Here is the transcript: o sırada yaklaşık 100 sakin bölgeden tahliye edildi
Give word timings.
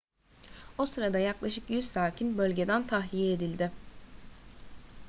o 0.77 0.85
sırada 0.85 1.19
yaklaşık 1.19 1.69
100 1.69 1.87
sakin 1.91 2.37
bölgeden 2.37 2.87
tahliye 2.87 3.33
edildi 3.33 3.71